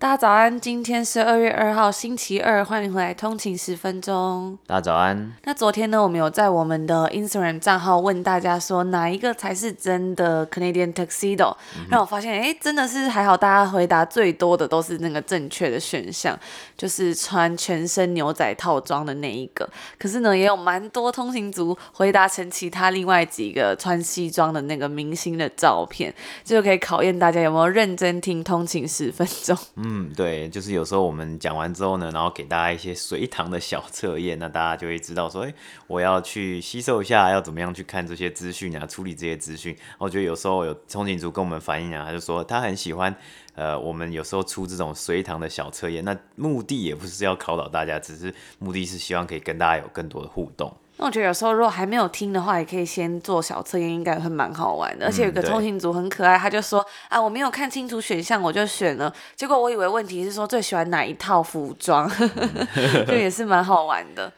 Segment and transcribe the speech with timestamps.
[0.00, 4.58] 大家早安，今天是二月二号，星期二，欢迎回来通勤十分钟。
[4.66, 5.30] 大家早安。
[5.44, 11.54] 那昨天呢，我们有在我们的 Instagram 账号问大家说，哪一个才是真的 Canadian Tuxedo？
[11.90, 16.34] 让、嗯、我发现，哎，真的是还好，大家回答最多的都是那个正确的选项，
[16.78, 19.68] 就是穿全身牛仔套装的那一个。
[19.98, 29.54] 可是呢，也有蛮多通勤族回答成其他另外几个穿西装的那个明星的照片，就可以考验大家有没有认真听通勤十分钟。
[29.76, 35.52] 嗯嗯，对，就是有时候我们讲完之后呢，然后给大家一些随堂的小测验，那大家就会知道说，哎，
[35.88, 39.76] 我要去吸收一下，要怎么样去看这些资讯啊，处理这些资讯。
[39.98, 43.12] 我觉得有时候有憧憬族跟我们反映啊，他就说他很喜欢，
[43.54, 50.72] 呃，我们有时候出这种随堂的小测验，那目的也不是要考倒大家，只是目的是希望可以跟大家有更多的互动。
[51.00, 55.06] 那我觉得有时候如果还没有听的话，也可以先做小测验，应该会蛮好玩的。
[55.06, 59.10] 而且有个通行组很可爱，他就说啊，我没有看清楚选项，我就选了。
[59.34, 62.06] 结果我以为问题是说最喜欢哪一套服装，
[63.08, 64.30] 就也是蛮好玩的。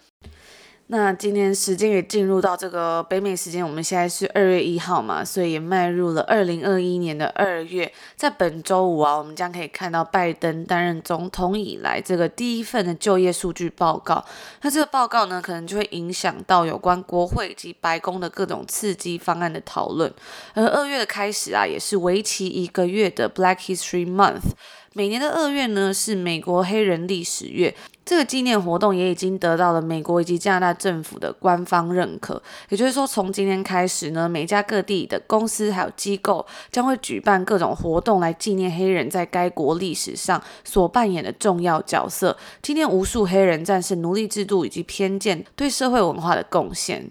[0.92, 7.90] 那今天时间也进入到这个北美时间，我们现在是二月一号嘛，所以也迈入了二零二一年的二月。
[8.14, 14.22] 在本周五啊，我们将可以看到拜登担任总统以来这个第一份的就业数据报告。
[14.60, 20.12] 那这个报告呢，可能就会影响到有关国会及白宫的各种刺激方案的讨论。
[20.52, 24.52] 而二月的开始啊，也是为期一个月的 Black History Month。
[24.94, 27.74] 每年的二月呢，是美国黑人历史月。
[28.04, 32.42] 这个纪念活动也已经得到了美国以及加拿大政府的官方认可。
[32.68, 47.08] 也就是说，从今天开始呢，每家各地的公司还有机构将会举办各种活动来纪念黑人在该国历史上所扮演的重要角色，纪念无数黑人战胜奴隶制度以及偏见对社会文化的贡献。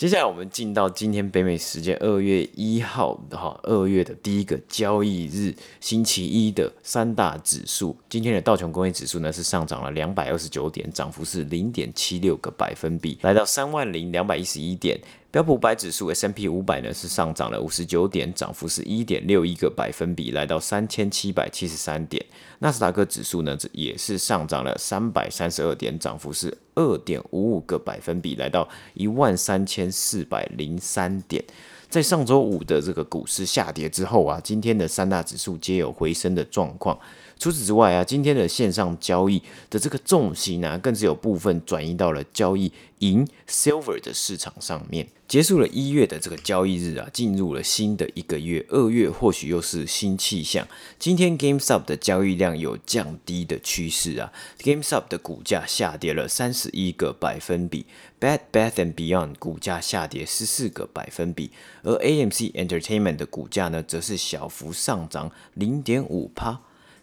[0.00, 7.94] 接下来我们进到今天北美时间二月一号的哈，二月的第一个交易日，星期一的三大指数。
[8.08, 14.98] 今天的道琼工业指数呢是上涨了两百二十九点，涨幅是零点七六个百分比，来到三万零两百一十一点。
[15.32, 22.24] 标普五百指数 S&P 五百呢是上涨了五十九点，涨幅是一点六一个百分比，来到三千七百七十三点。
[22.58, 31.44] 纳斯达克指数呢也是上涨了三百三十二点，涨幅是二点五五个百分比，来到一万三千四百零三点。
[31.88, 36.98] 在上周五的这个股市下跌之后啊，今天的三大指数皆有回升的状况。
[37.40, 45.08] 除此之外啊，今天的线上交易的这个重心呢，更是有部分转移到了交易银 （silver） 的市场上面。
[45.26, 50.68] 结束了一月的这个交易日啊，进入了新的一个月，二月或许又是新气象。
[50.98, 57.86] 今天 GameStop 的交易量有降低的趋势啊，GameStop 的股价下跌了三十一个百分比
[58.20, 61.52] Bad Bath and Beyond 股价下跌十四个百分比，
[61.84, 66.60] 而 AMC Entertainment 的股价呢，则是小幅上涨零点五趴。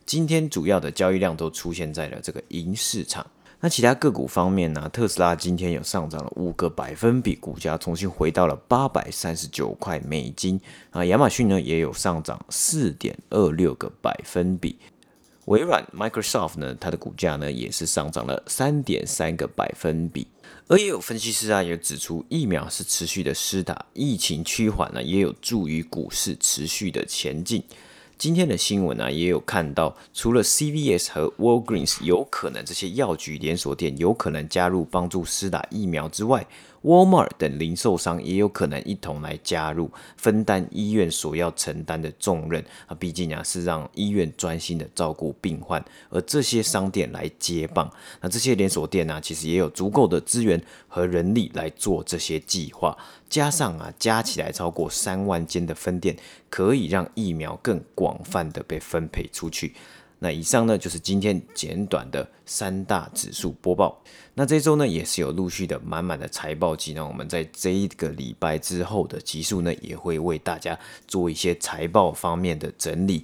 [0.08, 3.28] 今天主要的交易量都出现在了这个银市场。
[3.60, 4.90] 那其他个股方面呢？
[4.94, 10.62] 特斯拉今天有上涨了五个百分比，股价重新回到了八百三十九块美金。
[10.92, 14.78] 啊，亚马逊呢也有上涨四点二六个百分比。
[15.46, 20.26] 微软 Microsoft 呢，它的股价呢也是上涨了三点三个百分比。
[20.68, 27.62] 而也有分析师啊也指出，疫苗是持续的施打，疫情趋缓呢，也有助于股市持续的前进。
[28.18, 36.44] 今天的新闻呢、啊，也有看到，除了 CVS 和 Walgreens 有可能这些药局连锁店有可能加入帮助施打疫苗之外
[36.84, 42.96] ，Walmart 等零售商也有可能一同来加入，分担医院所要承担的重任啊！
[42.96, 47.92] 毕竟啊，是让医院专心的照顾病患，而这些商店来接棒。
[48.22, 52.98] 那这些连锁店呢、其实也有足够的资源和人力来做这些计划。
[53.30, 56.16] 加上啊，加起来超过三万间的分店，
[56.50, 59.74] 可以让疫苗更广泛的被分配出去。
[60.20, 64.02] 那以上呢，就是今天简短的三大指数播报。
[64.34, 66.94] 那这周呢，也是有陆续的满满的财报季。
[66.94, 70.78] 那我们在这一个礼拜之后的集数呢，也会为大家
[71.08, 73.24] 做一些财报方面的整理。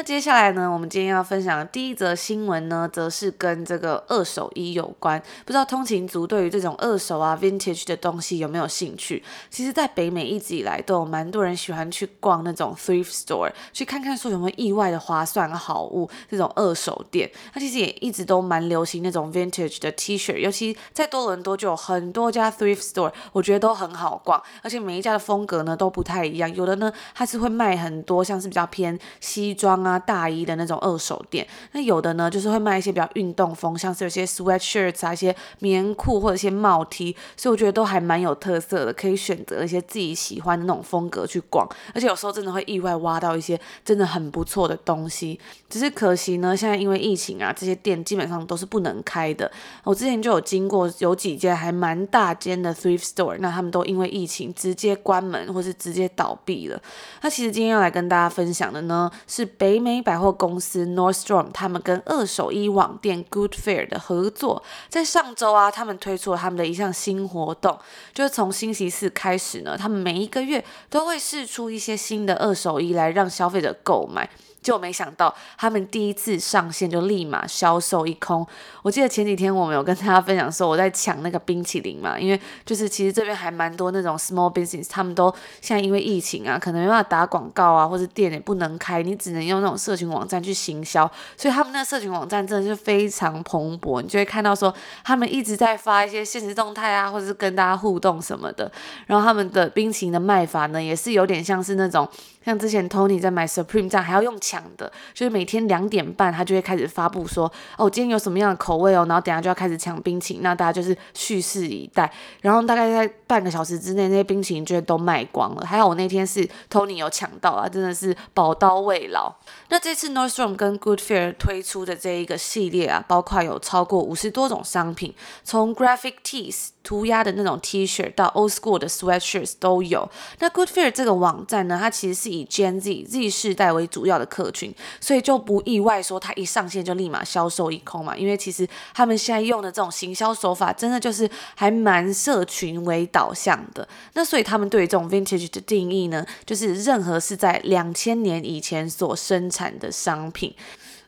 [0.00, 5.22] 那接下来呢，我们今天要分享的第一则新闻呢，则是跟这个二手衣有关。
[5.44, 9.22] 不知道通勤族对于这种二手啊、vintage 的东西有没有兴趣？
[9.50, 16.08] 其实，在北美一直以来都有蛮多人喜欢去逛那种 thrift store，去看看说有没有意外的划算好物。
[16.30, 26.50] 这种二手店，它其实也一直都蛮流行那种 vintage 的 T 恤，尤其在多伦多就有很多家 thrift store，我觉得都很好逛，而且每一家的风格呢都不太一样。
[26.54, 29.84] 有的呢，它是会卖很多像是比较偏西装。
[29.89, 45.40] 啊，啊大衣的那种二手店，那有的呢，就是会卖一些比较运动风，像是有些 sweatshirts 啊，一些棉裤或者一些帽 T，所以我觉得都还蛮有特色的，可以选择一些自己喜欢的那种风格去逛，而且有时候真的会意外挖到一些真的很不错的东西。
[45.68, 49.50] 只是可惜呢，现在因为疫情啊，这些店基本上都是不能开的。
[49.82, 56.80] 我之前就有经过有几间还蛮大间的 thrift store，那他们都因为疫情直接关门或是直接倒闭了。
[57.22, 59.79] 那其实今天要来跟大家分享的呢，是北。
[59.80, 67.78] 美百货公司 Nordstrom 他们跟二手衣网店 Goodfair 的合作，在上周啊，他们推出了他们的一项新活动，
[68.12, 74.28] 就是从星期四开始呢，他们每一个月都会试出一些新的二手衣来让消费者购买。
[74.62, 78.46] 就没想到，他们第一次上线就立马销售一空。
[78.82, 94.74] 我记得前几天我们有跟大家分享说，我在抢那个冰淇淋嘛，因为就是其实这边还蛮多那种 small business，他们都现在因为疫情啊，可能没办法打广告啊，或者店也不能开，你只能用那种社群网站去行销，所以他们那社群网站真的是非常蓬勃，你就会看到说
[95.04, 98.70] 他们一直在发一些限时动态啊，或者是跟大家互动什么的。
[99.06, 102.08] 然后他们的冰淇淋的卖法呢，也是有点像是那种。
[102.42, 112.08] 像之前 Tony 在买 Supreme 这样还要用抢的，就是每天两点半他就会开始发布说，哦，今天有什么样的口口味哦，然后等下就要开始抢冰淇淋，那大家就是蓄势以待。
[112.40, 115.66] 然后大概在半个小时之内，那些冰淇淋就都卖光了。
[115.66, 119.34] 还好我那天是 Tony 有抢到啊，真的是宝刀未老。
[119.70, 125.12] 那这次 Nordstrom 跟 Goodfair 推出的这一个系列啊，包括有超过五十多种商品，
[125.42, 130.10] 从 Graphic Tees 涂鸦的那种 T 恤到 Old School 的 Sweatshirts 都有。
[130.38, 138.16] 那 Goodfear 这个网站呢，它其实是以 Gen Z Z 世代为主要的客群，所以就不意外说它一上线就立马销售一空嘛。
[138.16, 143.86] 因为其实他们现在用的这种行销手法，真的就是还蛮社群为导向的。
[144.14, 150.54] 那所以他们对于这种 Vintage 的定义呢，就是任何是在两千年以前所生产的商品。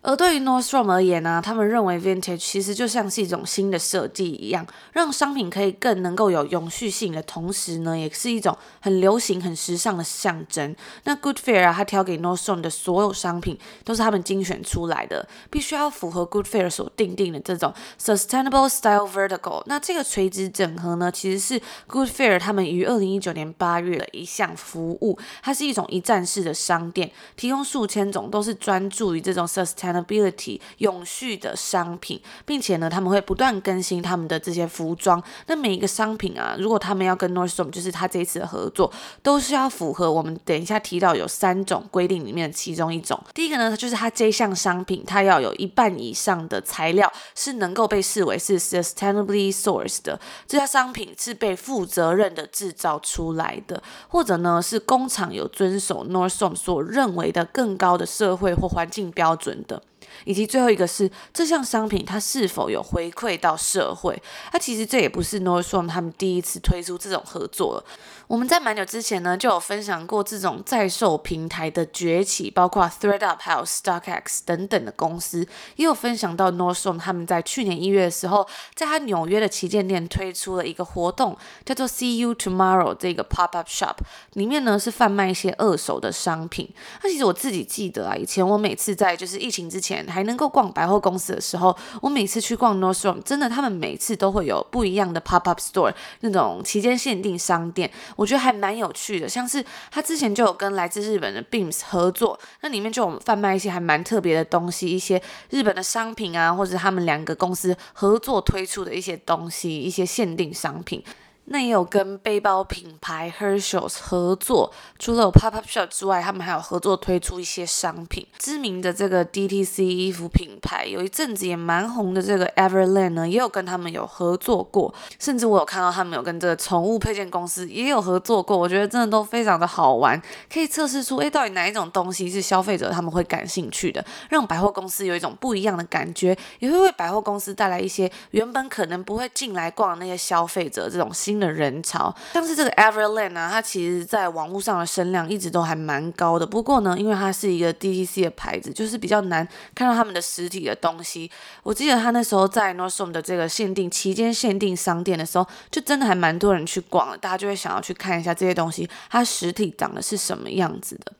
[0.02, 10.74] 而对于 Nordstrom 而言呢、他们认为 vintage 其实就像是一种新的设计一样，让商品可以更能够有永续性的同时呢，也是一种很流行、很时尚的象征。
[11.04, 19.62] 那 Goodfair 啊，他挑给 Nordstrom 的所有商品都是他们精选出来的，必须要符合 Goodfair 所定定的这种 Sustainable Style Vertical。
[19.66, 35.22] 那这个垂直整合呢，其实是 Goodfair 他们于二零一九年八月的一项服务，它是一种一站式的商店，提供数千种都是专注于这种 Sustainable ability 永续的商品，并且呢，他们会不断更新他们的这些服装。
[35.46, 38.92] 那每一个商品啊，如果他们要跟 Nordstrom，就是他这一次的合作，
[39.22, 43.18] 都是要符合我们等一下提到有三种规定里面的其中一种。
[43.34, 59.81] 第一个呢，就是它这项商品，它要有一半以上的材料是能够被视为是 sustainably sourced 的，这家商品是被负责任的制造出来的，或者呢是工厂有遵守 Nordstrom 所认为的更高的社会或环境标准的。
[60.24, 64.20] 以及最后一个是这项商品它是否有回馈到社会？
[64.50, 67.84] 它其实这也不是 Nordstrom 他们第一次推出这种合作了。
[68.32, 75.46] 我们在蛮久之前呢就有分享过这种在售平台的崛起，包括 ThreadUp 还有 StockX 等等的公司，
[75.76, 81.36] 也有分享到 Nordstrom 他们在去年一月的时候，在他纽约的旗舰店推出了一个活动，
[81.66, 83.96] 叫做 See You Tomorrow 这个 Pop Up Shop，
[84.32, 86.70] 里面呢是贩卖一些二手的商品。
[87.02, 90.06] 那其实我自己记得啊，以前我每次在就是疫情之前。
[90.08, 97.90] 还能够逛百货公司的时候，我每次去逛 Nordstrom，真的，他们每次都会有不一样的 pop up store，那种期间限定商店，
[98.22, 99.28] 我觉得还蛮有趣的。
[99.28, 111.02] 像是他之前就有跟来自日本的 Beams 合作，那里面就有贩卖一些还蛮特别的东西，一些日本的商品啊，或者他们两个公司合作推出的一些东西，一些限定商品。
[111.46, 118.24] 那也有跟背包品牌 Herschel 合作，除了有 pop up shop 之外，他们还有合作推出一些商品。
[118.38, 124.94] 知名的这个 DTC 衣服品牌，有一阵子也蛮红的这个 Everlane 呢，也有跟他们有合作过。
[125.18, 130.20] 甚至我有看到他们有跟这个宠物配件公司也有合作过，我觉得真的都非常的好玩，
[130.50, 141.32] 可以测试出诶，到底哪一种东西是消费者他们会感兴趣的，让百货公司有一种不一样的感觉，也会为百货公司带来一些原本可能不会进来逛那些消费者这种新。
[141.42, 142.14] 的人潮。
[142.32, 146.46] 像是这个 Everlane 啊，它其实在网络上的声量一直都还蛮高的。
[146.46, 151.30] 不过呢，因为它是一个 DTC 的牌子，就是比较难看到他们的实体的东西。
[151.62, 161.12] 我记得他那时候在 Nordstrom 的这个限定期间限定商店的时候，就真的还蛮多人去逛的，大家就会想要去看一下这些东西，它实体长得是什么样子的。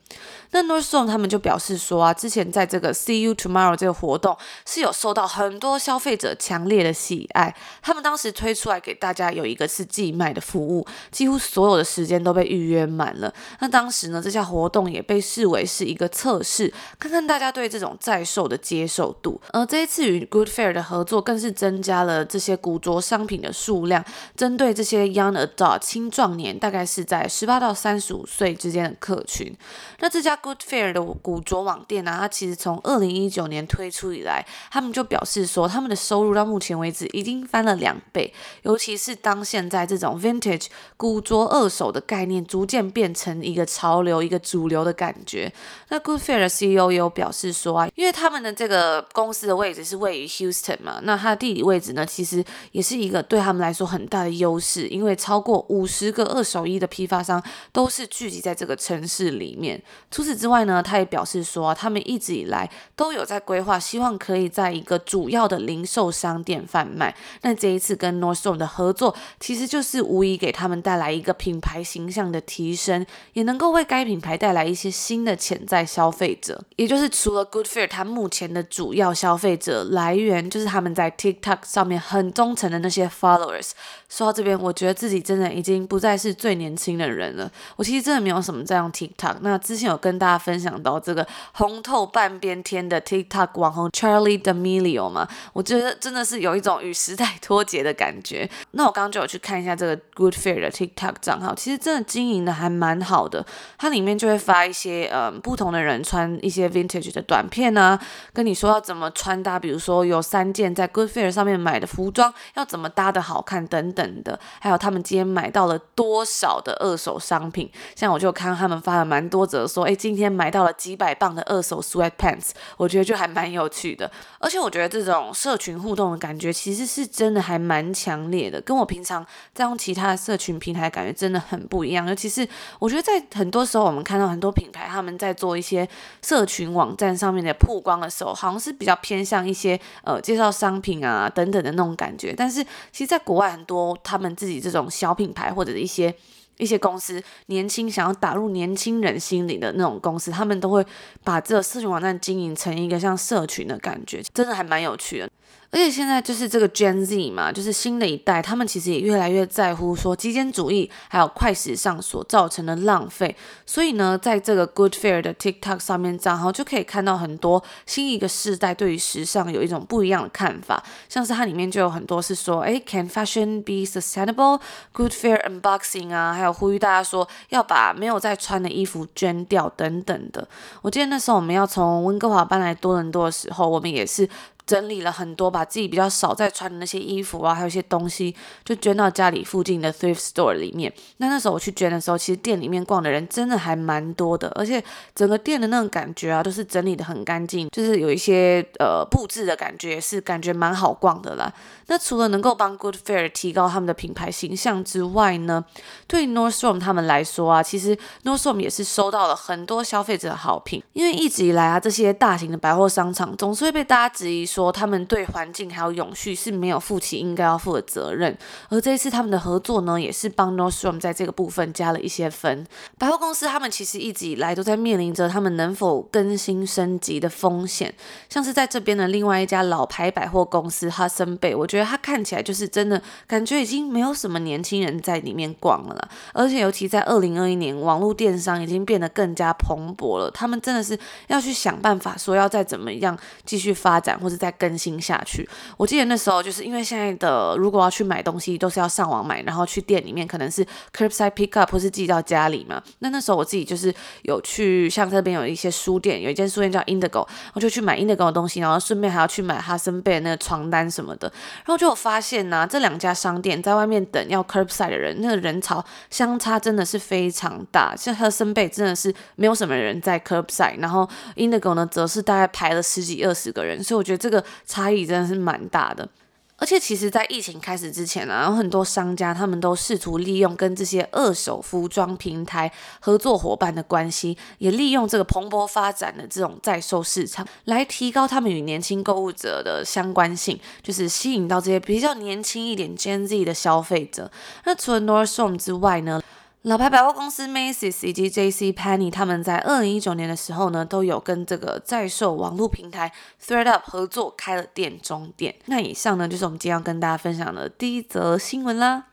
[0.51, 7.55] 那 Nordstrom 他们就表示说啊，之前在这个 See You Tomorrow 这个活动是有受到很多消费者强烈的喜爱。
[7.81, 13.33] 他们当时推出来给大家有一个是寄卖的服务，几乎所有的时间都被预约满了。
[13.61, 19.39] 那当时呢，这项活动也被视为是一个测试，看看大家对这种在售的接受度。
[19.53, 24.03] 而这一次与 Good Fair 的合作，更是增加了这些古着商品的数量，
[24.35, 29.55] 针对这些 Young Adult 青壮年，大概是在十八到三十五岁之间的客群。
[29.99, 38.33] 那这家 Good Fair 的古着网店呢、它其实从二零一九年推出以来，他们就表示说，他们的收入到目前为止已经翻了两倍。
[38.63, 45.51] 尤其是当现在这这种 Vintage 古着二手的概念逐渐变成一个潮流、一个主流的感觉。
[45.89, 59.81] 那 Good Fair 的 CEO 也有表示说啊，因为他们的这个公司的位置是位于 Houston 嘛，那它的地理位置呢，其实也是一个对他们来说很大的优势，因为超过五十个二手衣的批发商都是聚集在这个城市里面。
[60.09, 67.15] 除此之外呢，他也表示说，他们一直以来都有在规划，希望可以在一个主要的零售商店贩卖。
[67.41, 76.63] 那这一次跟 Nordstrom 的合作，其实就是无疑给他们带来一个品牌形象的提升，也能够为该品牌带来一些新的潜在消费者。
[76.77, 83.71] 也就是除了 Good Fair，他目前的主要消费者来源就是他们在 TikTok 上面很忠诚的那些 followers。
[84.07, 87.51] 说到这边，我觉得自己真的已经不再是最年轻的人了。
[87.75, 89.37] 我其实真的没有什么在用 TikTok。
[89.41, 98.47] 那之前有跟大家分享到这个红透半边天的 TikTok 网红 Charlie D'Amelio 嘛，我觉得真的是有一种与时代脱节的感觉。
[98.71, 103.45] 那我刚刚就有去看一下这个 Good Fair 的 TikTok 账号，其实真的经营的还蛮好的。
[103.77, 107.99] 它里面就会发一些嗯不同的人穿一些 Vintage 的短片啊，
[108.31, 114.23] 跟你说要怎么穿搭，比如说有三件在 Good Fair 上面买的服装要怎么搭的好看等等。
[114.23, 124.09] 的，还有他们今天买到了多少的二手商品，像我就看他们发了蛮多则，说，哎，今天买到了几百磅的二手 sweatpants，我觉得就还蛮有趣的。
[124.39, 132.07] 而且我觉得这种社群互动的感觉，其实是真的还蛮强烈的，跟我平常在当其他的社群平台感觉真的很不一样。
[132.07, 132.47] 尤其是
[132.79, 135.87] 我觉得在很多时候，我们看到很多品牌他们在做一些
[136.21, 142.33] 社群网站上面的曝光的时候，好像是比较偏向一些呃介绍商品啊等等的那种感觉。
[142.35, 143.83] 但是其实，在国外很多。
[144.03, 146.13] 他们自己这种小品牌或者一些
[146.57, 150.85] 一些公司，年轻想要打入年轻人心里的那种公司，他们都会
[151.23, 155.29] 把这个社群网站经营成一个像社群的感觉，真的还蛮有趣的。
[155.73, 163.35] 而且现在就是这个 Gen Z 嘛，就是新的一代，他们其实也越来越在乎说极简主义还有快时尚所造成的浪费。
[163.65, 170.83] 所以呢，在这个 Good Fair 的 TikTok 上面账号就可以看到很多新一个世代对于时尚有一种不一样的看法。
[171.09, 180.47] 像是它里面就有很多是说，诶，Can fashion be sustainable？Good Fair unboxing 啊，还有呼吁大家说要把没有在穿的衣服捐掉等等的。
[180.83, 184.29] 我记得那时候我们要从温哥华搬来多伦多的时候，我们也是。
[184.65, 190.91] 整理了很多，把自己比较少在穿的那些衣服啊，还有一些东西，就捐到家里附近的 thrift store 里面。
[191.17, 194.81] 那那时候我去捐的时候，其实店里面逛的人真的还蛮多的，而且
[195.13, 201.51] 整个店的那种感觉啊，都是整理的很干净，就是有一些呃布置的感觉，是感觉蛮好逛的啦。
[201.87, 205.65] 那除了能够帮 Good Fair 提高他们的品牌形象之外呢，
[206.07, 214.45] 对 Nordstrom 他们来说啊，其实 Nordstrom 也是收到了很多消费者的好评，因为一直以来啊，这些大型的百货商场总是会被大家质疑。
[214.53, 218.37] 说他们对环境还有永续是没有负起应该要负的责任，
[218.69, 222.63] 而这一次他们的合作呢，也是帮 Nordstrom 在这个部分加了一些分。
[222.99, 227.91] 百货公司他们其实一直以来都在面临着他们能否更新升级的风险，
[228.29, 240.95] 像是在这边的另外一家老牌百货公司哈森贝我觉得它看起来就是真的感觉已经没有什么年轻人在里面逛了，而且尤其在二零二一年，网络电商已经变得更加蓬勃了，他们真的是
[241.25, 244.42] 要去想办法说要再怎么样继续发展，或者。
[244.43, 245.47] 再更新下去。
[245.77, 252.83] 我记得那时候就是因为现在的如果要去买东西都是要上网买，然后去店里面可能是 curbside pick up 或是寄到家里嘛。
[252.99, 261.31] 那那时候我自己就是有去像这边有一些书店，有一间书店叫 Indigo，我就去买 Indigo 的东西，然后顺便还要去买哈森贝那个床单什么的。
[261.59, 267.95] 然后就有发现呢、这两家商店在外面等要 curbside 的人，那个人潮相差真的是非常大。
[267.95, 271.07] 像哈森贝真的是没有什么人在 curbside，然后
[271.37, 274.32] Indigo 呢则是大概排了十几二十个人，所以我觉得这个。
[274.33, 276.07] 个差异真的是蛮大的。
[276.55, 282.71] 而且其实，在疫情开始之前啊，有很多商家他们都试图利用跟这些二手服装平台
[283.01, 294.31] 合作伙伴的关系，也利用这个蓬勃发展的这种在售市场，来提高他们与年轻购物者的相关性，就是吸引到这些比较年轻一点 Gen Z 的消费者。
[294.63, 296.21] 那除了 Nordstrom 之外呢，
[296.63, 298.71] 老牌百货公司 Macy's 以及 J.C.
[298.71, 303.11] Penney，他们在二零一九年的时候呢，都有跟这个在售网络平台
[303.45, 305.55] ThreadUp 合作开了店中店。
[305.65, 309.07] 那以上呢，就是我们今天要跟大家分享的第一则新闻啦。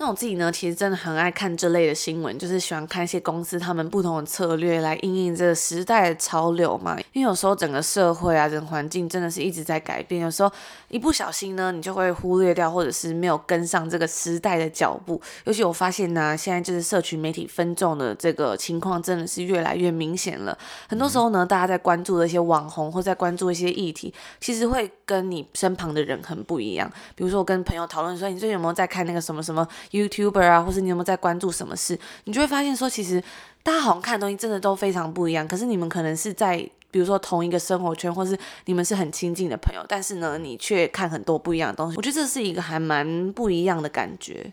[0.00, 6.96] 那我自己呢，其实真的很爱看这类的新闻，就是喜欢看一些公司他们不同的策略来应应这个时代的潮流嘛。
[7.12, 10.50] 因为有时候整个社会啊，整个环境真的是一直在改变，有时候
[10.88, 15.20] 一不小心呢，你就会忽略掉，或者是没有跟上这个时代的脚步。
[15.44, 20.56] 尤其我发现呢，现在就是社群媒体分众的这个情况真的是越来越明显了。
[20.88, 26.90] 很多时候呢，大家在关注的一些网红或在关注一些议题，其实会跟你身旁的人很不一样。
[27.14, 31.98] 比如说我跟朋友讨论说，你最近有没有在看那个什么什么？YouTuber 啊，或是你有没有在关注什么事？
[32.24, 33.22] 你就会发现说，其实
[33.62, 35.46] 大家好像看的东西真的都非常不一样。
[35.46, 36.56] 可是你们可能是在，
[36.90, 41.96] 比如说同一个生活圈，或是你们是很亲近的朋友，但是呢，你却看很多不一样的东西。
[41.96, 44.52] 我觉得这是一个还蛮不一样的感觉。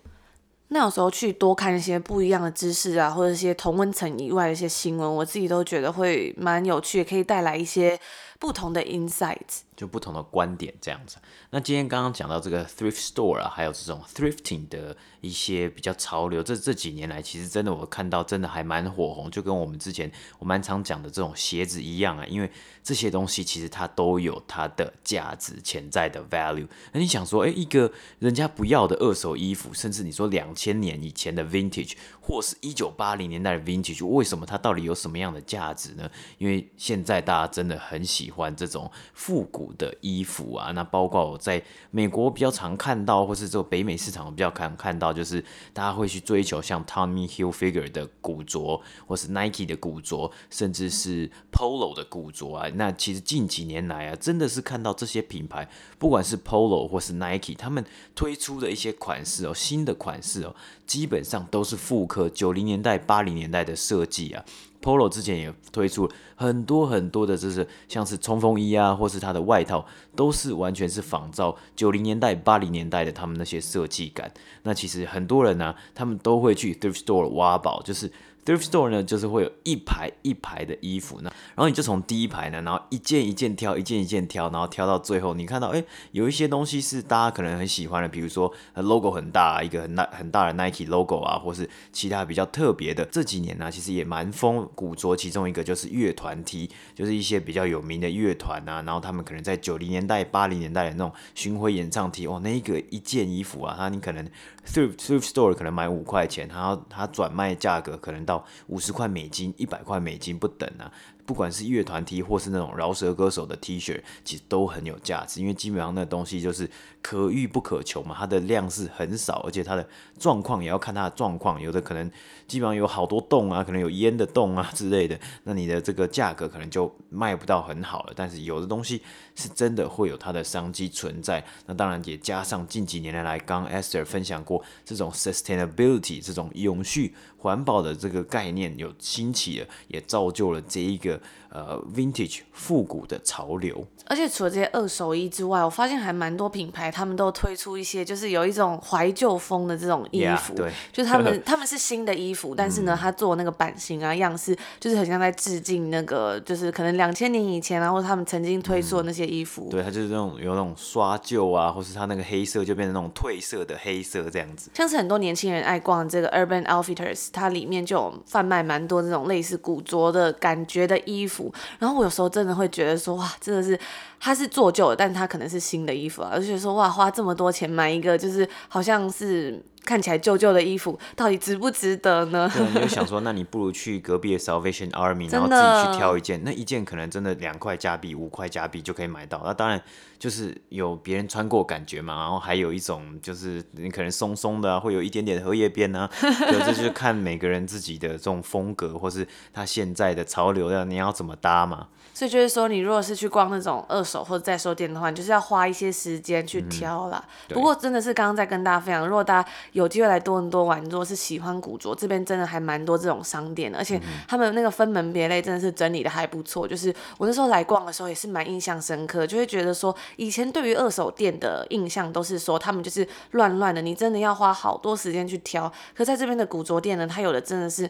[0.70, 7.98] 那有时候去多看一些不一样的知识啊，或者一些同温层以外的一些新闻，我自己都觉得会蛮有趣，可以带来一些
[8.38, 9.62] 不同的 insights。
[9.78, 11.18] 就不同的观点这样子。
[11.52, 22.52] 那今天刚刚讲到这个 thrift store 啊，还有这种 thrifting 的一些比较潮流，这这几年来其实真的我看到真的还蛮火红，就跟我们之前我蛮常讲的这种鞋子一样啊，因为
[22.84, 26.68] 这些东西其实它都有它的价值潜在的 value。
[26.92, 36.10] 那你想说，诶，一个人家不要的二手衣服，甚至你说两千年以前的 vintage，或是一九八零年代的 vintage，为什么它到底有什么样的价值呢？
[36.40, 39.67] 因为现在大家真的很喜欢这种复古。
[39.78, 45.44] 的衣服啊，那包括我在美国比较常看到，或是这个北美市场比较常看到，就是
[45.74, 52.70] 大家会去追求像 Tommy Hilfiger 的古着，或是 Nike 的古着，甚至是 Polo 的古着啊。
[52.76, 60.56] 那其实近几年来啊，真的是看到这些品牌，不管是 Polo 或是 Nike，他们推出的一些款式哦，新的款式哦，
[60.86, 64.44] 基本上都是复刻九零年代、八零年代的设计啊。
[64.82, 69.86] Polo 之前也推出很多很多的，就是像是冲锋衣啊，或是它的外套，
[70.16, 74.32] 都是完全是仿照九零年代、八零年代的他们那些设计感。
[74.63, 78.12] 那其实很多人呢、他们都会去 thrift store 挖宝，就是。
[78.48, 85.84] Thrift store 呢，就是会有一排一排的衣服呢，然后你就从第一排呢，然后一件一件挑，一件一件挑，然后挑到最后，你看到哎，
[86.14, 93.04] 有一些东西是大家可能很喜欢的，比如说 logo 很大，一个很大很大的 Nike logo 啊，或是其他比较特别的。
[93.04, 104.26] 这几年呢，其实也蛮风古着，其中一个就是乐团 T，就是一些比较有名的乐团啊，然后他们可能在九零年代、八零年代的那种巡回演唱 T，哦，那一个一件衣服啊，它你可能
[104.66, 108.37] Thrift Thrift store 可能买五块钱，然后它转卖价格可能到
[108.67, 110.91] 五十块美金、一百块美金不等啊。
[111.26, 116.69] 不管是乐团 T 或是那种饶舌歌手的 T 恤，其实都很有价值，因为基本上那东西就是
[117.02, 119.86] 可遇不可求嘛，它的量是很少，而且它的
[120.17, 122.10] 状况也要看它的状况，有的可能
[122.47, 128.13] 基本上有好多洞啊，可能有烟的洞啊之类的，那你的这个价格可能就卖不到很好了。
[128.15, 129.02] 但是有的东西
[129.36, 141.19] 是真的会有它的商机存在，那当然也加上近几年来，刚 Esther 分享过这种 sustainability 这种永续环保的这个概念有兴起了，也造就了这一个。
[141.50, 173.78] 呃，vintage 复古的潮流，而且除了这些二手衣之外，我发现还蛮多品牌，他们都推出一些就是有一种怀旧风的这种衣服，yeah, 对，就是他们 他们是新的衣服，但是呢，他做那个版型啊样式，就是很像在致敬那个，就是可能两千年以前啊，或者他们曾经推出的那些衣服，嗯、对，它就是那种有那种刷旧啊，或是它那个黑色就变成那种褪色的黑色这样子，像是很多年轻人爱逛这个 Urban Outfitters，它里面就有贩卖蛮多这种类似古着的感觉的衣服，然后我有时候真的会觉得说，哇，真的是
[174.20, 179.64] 它是做旧的，但它可能是新的衣服啊，而且说哇，花这么多钱买一个，就是好像是。
[179.86, 182.52] 看起来旧旧的衣服，到底值不值得呢？
[182.54, 189.42] 对，你就想说，那你不如去隔壁的 Salvation Army，然后自己去挑一件，那一件可能真的两块加币、五块加币就可以买到。
[189.46, 189.82] 那当然
[190.20, 196.10] 就是有别人穿过感觉嘛，然后还有一种就是你可能松松的、啊，会有一点点荷叶边啊。
[196.20, 201.88] 对，这就是看每个人自己的这种风格，或是他现在的潮流要你要怎么搭嘛。
[202.17, 207.23] 所以就是说，你如果是去逛那种二手或者在售店的话，你就是要花一些时间去挑啦。
[207.49, 216.67] 嗯、不过真的是刚刚在跟大家分享，如果大家有机会来多伦多玩，如果是喜欢古着，这边真的还蛮多这种商店的，而且他们那个分门别类真的是整理的还不错。
[216.67, 225.71] 就是我那时候来逛的时候也是蛮印象深刻，就会觉得说以前对于二手店的印象都是说他们就是乱乱的，你真的要花好多时间去挑。
[225.95, 227.88] 可在这边的古着店呢，它有的真的是。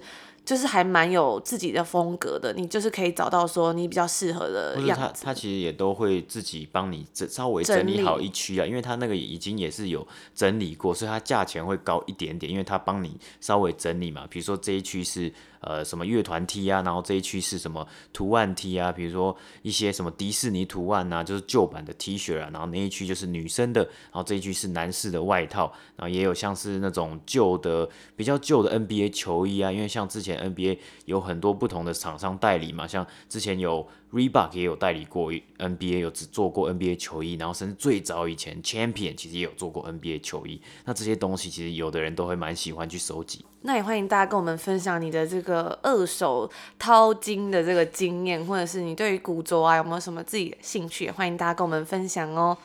[0.48, 5.22] 就是还蛮有自己的风格的，你就是可以找到说你比较适合的样子。
[5.22, 14.26] 他他其实也都会自己帮你整稍微整理好一区啊，因为他那个已经也是有整理过，所以它价钱会高一点点，因为他帮你稍微整理嘛。
[14.30, 15.34] 比如说这一区是。
[15.68, 33.86] 呃，什么乐团 T 啊，然后这一区是什么图案 T 啊，比如说一些什么迪士尼图案啊，就是旧版的 T 恤啊，然后那一区就是女生的，然后这一区是男士的外套，然后也有像是那种旧的比较旧的 NBA 球衣啊，因为像之前 NBA 有很多不同的厂商代理嘛，像之前有。
[34.18, 40.60] Reebok 也有代理过 NBA，有只做过 NBA 球衣，然后甚至最早以前 Champion 其实也有做过 NBA 球衣。
[40.86, 43.46] 那这些东西其实有的人都会蛮喜欢去收集。
[43.62, 46.50] 那也欢迎大家跟我们分享你的这个二手
[46.80, 51.06] 淘金的这个经验，或者是你对于古着啊有没有什么自己的兴趣？
[51.06, 52.58] 也欢迎大家跟我们分享哦。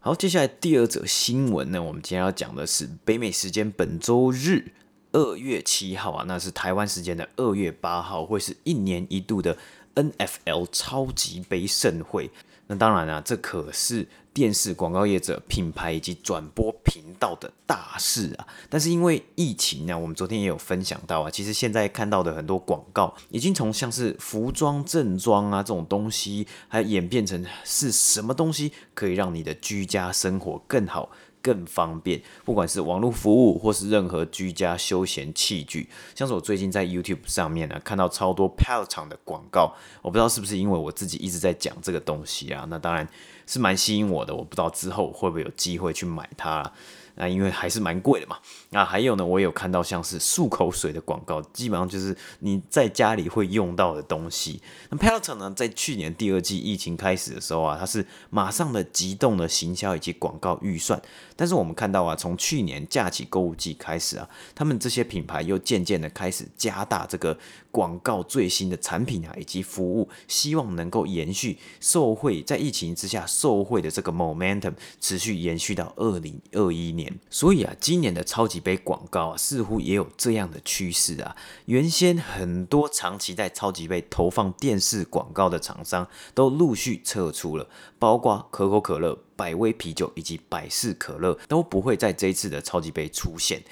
[0.00, 4.72] 好，接下来第二则新闻呢，我们今天要讲的是北美时间本周日。
[5.14, 9.56] 二月七号啊，那是台湾时间的二月八号，会是一年一度的
[9.94, 12.28] NFL 超级杯盛会。
[12.66, 18.46] 那当然啊，这可是电视广告业者、品牌以及转播频道的大事啊。
[18.68, 31.10] 但是因为疫情呢，我们昨天也有分享到啊，其实现在看到的很多广告，已经从像是服装、正装啊这种东西，还演变成是什么东西可以让你的居家生活更好。
[31.44, 43.06] 更方便，不管是网络服务或是任何居家休闲器具，像是我最近在 YouTube 上面呢看到超多 Peloton 的广告，我不知道是不是因为我自己一直在讲这个东西啊，那当然
[43.46, 46.72] 是蛮吸引我的，我不知道之后会不会有机会去买它。
[47.16, 48.36] 那因为还是蛮贵的嘛。
[48.70, 54.60] 那还有呢，我有看到像是漱口水的广告，基本上就是你在家里会用到的东西。
[54.90, 61.00] 那 Peloton 呢，在去年第二季疫情开始的时候啊，它是马上的急动的行销以及广告预算。
[61.36, 67.36] 但是我们看到啊，从去年假期购物季开始啊，他们这些品牌又渐渐的开始加大这个
[67.70, 77.12] 广告最新的产品啊以及服务，希望能够延续受惠在疫情之下受惠的这个 momentum 持续延续到二零二一年。
[77.30, 81.34] 所以啊，今年的超级杯广告啊，似乎也有这样的趋势啊。
[81.66, 87.68] 原先很多长期在超级杯投放电视广告的厂商，都陆续撤出了，
[87.98, 93.62] 包括可口可乐、百威啤酒以及百事可乐，都不会在这一次的超级杯出现。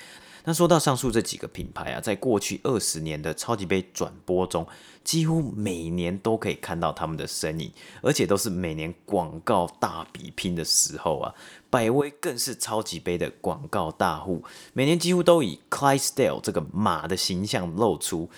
[0.44, 4.66] 那说到上述这几个品牌啊，在过去二十年的超级杯转播中，
[5.04, 7.70] 几乎每年都可以看到他们的身影，
[8.02, 11.32] 而且都是每年广告大比拼的时候啊。
[11.70, 18.28] 百威更是超级杯的广告大户，每年几乎都以 Clydesdale 这个马的形象露出。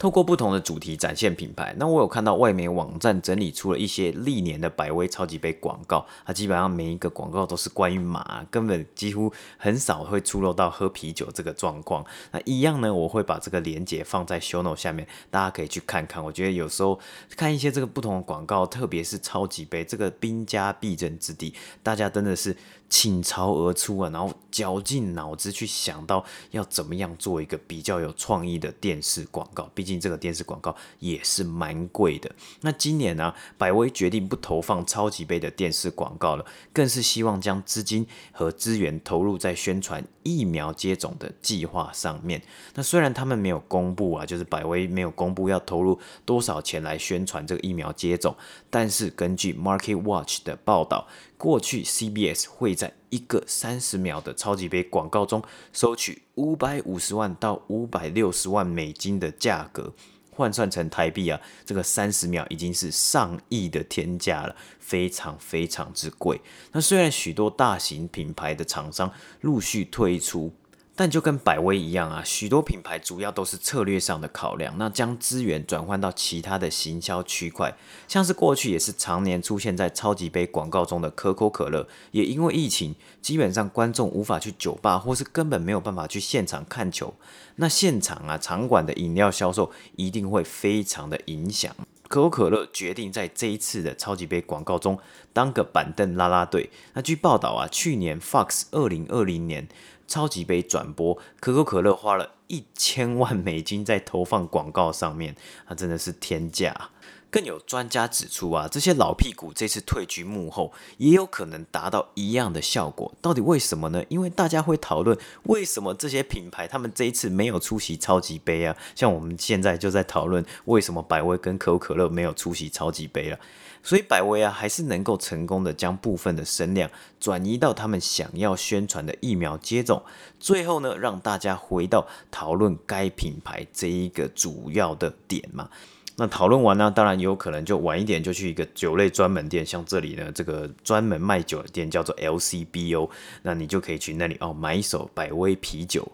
[0.00, 12.02] 透过不同的主题展现品牌，那我有看到外媒网站整理出了一些历年的百威超级杯广告，它基本上每一个广告都是关于马，根本几乎很少会出漏到喝啤酒这个状况。
[12.32, 16.24] 那一样呢，我会把这个链接放在 show note 下面，大家可以去看看。
[16.24, 16.98] 我觉得有时候
[17.36, 22.56] 看一些这个不同的广告，特别是超级杯这个兵家必争之地，大家真的是。
[22.90, 32.30] 倾巢而出啊，然后绞尽脑汁去想到要怎么样做一个比较有创意的电视广告，毕竟这个电视广告也是蛮贵的。
[32.60, 42.42] 那今年呢，百威决定不投放超级杯的电视广告了，更是希望将资金和资源投入在宣传疫苗接种的计划上面。
[42.74, 48.36] 那虽然他们没有公布啊，就是百威没有公布要投入多少钱来宣传这个疫苗接种，
[48.68, 51.08] 但是根据 Market Watch 的报道。
[51.40, 59.94] 过去 CBS 会在一个三十秒的超级杯广告中收取五百五十万到五百六十万美金的价格，
[60.30, 66.38] 换算成台币啊，这个三十秒已经是上亿的天价了，非常非常之贵。
[66.72, 70.52] 那虽然许多大型品牌的厂商陆续退出。
[71.00, 77.74] 但就跟百威一样啊，许多品牌主要都是策略上的考量，那将资源转换到其他的行销区块，
[78.06, 87.14] 像是过去也是常年出现在超级杯广告中的可口可乐，也因为疫情，基本上观众无法去酒吧，或是根本没有办法去现场看球，
[87.56, 91.74] 那现场啊场馆的饮料销售一定会非常的影响。
[92.08, 94.98] 可口可乐决定在这一次的超级杯广告中
[95.32, 96.68] 当个板凳拉拉队。
[96.92, 99.66] 那据报道啊，去年 Fox 二零二零年。
[100.10, 105.36] 超级杯转播，可口可乐花了一千万美金在投放广告上面，
[105.68, 106.90] 那真的是天价。
[107.30, 113.14] 更有专家指出啊，这些老屁股这次退居幕后，也有可能达到一样的效果。
[113.22, 114.04] 到底为什么呢？
[114.08, 118.76] 因为大家会讨论为什么这些品牌他们这一次没有出席超级杯啊？
[118.94, 123.38] 像我们现在就在讨论为什么百威跟可口可乐没有出席超级杯了。
[123.82, 130.02] 所以百威啊，还是能够成功的将部分的声量转移到他们想要宣传的疫苗接种，
[130.38, 135.70] 最后呢，让大家回到讨论该品牌这一个主要的点嘛。
[136.20, 143.08] 那讨论完呢，当然也有可能就晚一点就去一个酒类专门店，像这里呢，这个专门卖酒的店叫做 LCBO，
[143.40, 146.06] 那你就可以去那里哦买一手百威啤酒。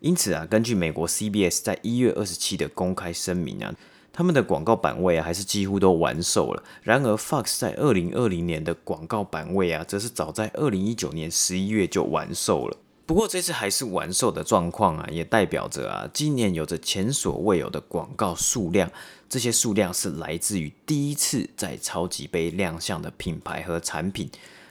[0.00, 3.74] 因此啊，根据美国 CBS 在一月二十七的公开声明啊，
[4.12, 6.62] 他们的广告版位啊还是几乎都完售了。
[6.82, 12.76] 然而 Fox 在二零二零年的广告版位啊，则是早在二零一九年十一月就完售了。
[13.06, 18.90] 不过这次还是完售的状况啊，也代表着啊，今年有着前所未有的广告数量。
[19.28, 24.28] 这些数量是来自于第一次在超级杯亮相的品牌和产品。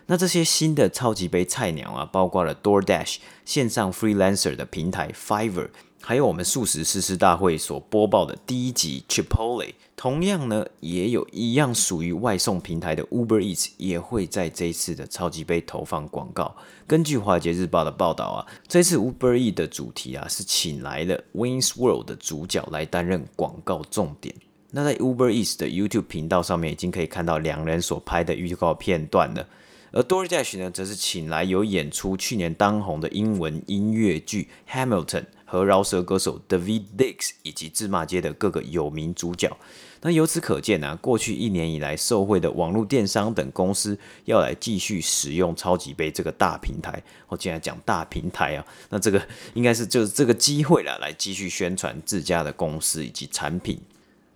[0.08, 5.70] 那这些新的超级杯菜鸟啊，包括了 DoorDash 线上 Freelancer 的平台 Fiverr。
[6.08, 16.56] 还有我们素食试吃大会所播报的第一集 Chipotle，同样呢，也有一样属于外送平台的 Uber Eats 也会在这一次的超级杯投放广告。
[16.86, 24.36] 根据华尔街日报的报道啊，这次 Uber Eats 的主题啊是请来了 Wayne's World 的主角来担任广告重点。
[24.70, 29.48] 那在 Uber Eats 的 YouTube 频道上面已经可以看到两人所拍的预告片段了。
[29.92, 35.26] 而 DoorDash 呢，则是请来有演出去年当红的英文音乐剧 Hamilton。
[35.46, 39.56] 和饶舌歌手 David Dix 以及芝麻街的各个有名主角，
[40.02, 47.02] 那由此可见啊，过去一年以来受惠的网络电商等公司要来继续使用超级杯这个大平台。
[47.28, 49.22] 我既然讲大平台啊，那这个
[49.54, 53.80] 应该是就是这个机会了，来继续宣传自家的公司以及产品。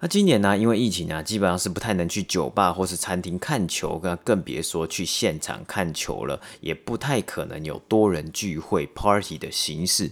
[0.01, 10.09] 那今年呢，因为疫情啊，基本上是不太能去酒吧或是餐厅看球，那更别说去现场看球了，也不太可能有多人聚会 party 的形式。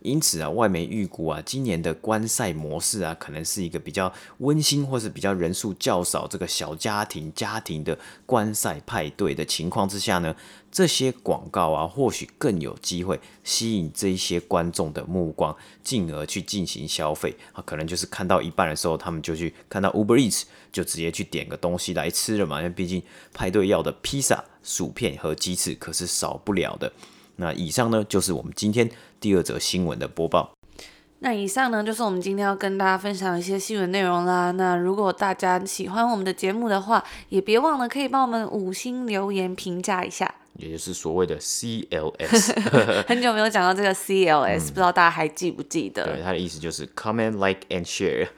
[0.00, 10.34] 因此啊，外媒预估啊，今年的观赛模式啊，可能是一个比较温馨或是比较人数较少、这个小家庭家庭的观赛派对的情况之下呢，
[10.70, 17.62] 这些广告啊，或许更有机会吸引这一些观众的目光，进而去进行消费啊。
[17.66, 22.58] 可能就是看到一半的时候，他们就去看到 Uber Eats，就直接去点个东西来吃了嘛。
[22.58, 23.02] 因为毕竟
[23.34, 26.92] 派对要的披萨、薯片和鸡翅可是少不了的。
[27.40, 30.52] 那以上呢，就是我们今天第二则新闻的播报。
[31.20, 34.50] 那以上呢，就是我们今天要跟大家分享的一些新闻内容啦。
[34.52, 42.54] 那如果大家喜欢我们的节目的话，也别忘了可以帮我们五星留言评价一下，也就是所谓的 CLS。
[43.08, 46.04] 很久没有讲到这个 CLS，、嗯、不知道大家还记不记得？
[46.04, 48.28] 对，它的意思就是 comment, like and share。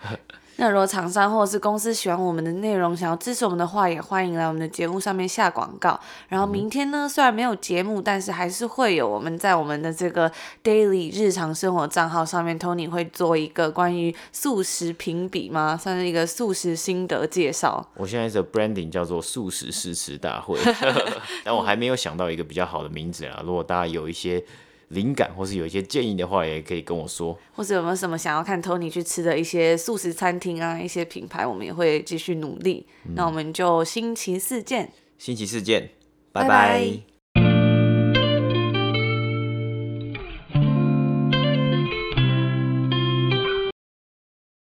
[0.56, 5.98] 那如果厂商或者是公司喜欢我们的内容，想要支持我们的话，也欢迎来我们的节目上面下广告。
[6.28, 10.30] 然后明天呢，虽然没有节目，但是还是会有我们在我们的这个
[10.62, 15.78] daily 日常生活账号上面，Tony 会做一个关于素食评比吗？
[15.80, 17.88] 算是一个素食心得介绍。
[17.94, 20.58] 我现在的 branding 叫做素食试吃大会，
[21.42, 23.40] 但我还没有想到一个比较好的名字啊。
[23.46, 24.44] 如果大家有一些。
[24.90, 27.36] 灵感或是有一些建议的话，也可以跟我说。
[27.52, 32.86] 或者有没有什么想要看 Tony 去吃的一些素食餐厅啊，一些品牌，我们也会继续努力。
[33.04, 34.92] 嗯、那我们就星期四见。
[35.18, 35.90] 星期四见，
[36.32, 36.48] 拜拜。
[36.48, 37.09] 拜拜。